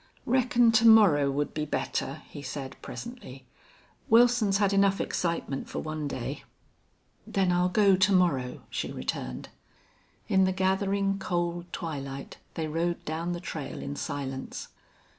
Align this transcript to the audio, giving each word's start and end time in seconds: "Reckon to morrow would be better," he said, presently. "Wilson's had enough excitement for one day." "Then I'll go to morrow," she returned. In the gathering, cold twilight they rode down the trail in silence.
"Reckon 0.25 0.71
to 0.71 0.87
morrow 0.87 1.29
would 1.29 1.53
be 1.53 1.63
better," 1.63 2.23
he 2.27 2.41
said, 2.41 2.75
presently. 2.81 3.45
"Wilson's 4.09 4.57
had 4.57 4.73
enough 4.73 4.99
excitement 4.99 5.69
for 5.69 5.77
one 5.77 6.07
day." 6.07 6.43
"Then 7.27 7.51
I'll 7.51 7.69
go 7.69 7.95
to 7.95 8.11
morrow," 8.11 8.61
she 8.71 8.91
returned. 8.91 9.49
In 10.27 10.45
the 10.45 10.53
gathering, 10.53 11.19
cold 11.19 11.71
twilight 11.71 12.37
they 12.55 12.65
rode 12.67 13.05
down 13.05 13.33
the 13.33 13.39
trail 13.39 13.79
in 13.79 13.95
silence. 13.95 14.69